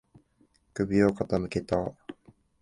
[0.73, 1.93] 首を傾けた。